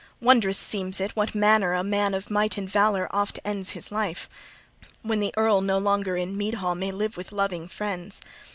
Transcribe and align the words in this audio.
Wondrous 0.19 0.57
seems 0.57 0.99
it, 0.99 1.11
what 1.15 1.35
manner 1.35 1.73
a 1.73 1.83
man 1.83 2.15
of 2.15 2.31
might 2.31 2.57
and 2.57 2.67
valor 2.67 3.07
oft 3.11 3.37
ends 3.45 3.73
his 3.73 3.91
life, 3.91 4.27
when 5.03 5.19
the 5.19 5.31
earl 5.37 5.61
no 5.61 5.77
longer 5.77 6.17
in 6.17 6.35
mead 6.35 6.55
hall 6.55 6.73
may 6.73 6.91
live 6.91 7.17
with 7.17 7.31
loving 7.31 7.67
friends. 7.67 8.19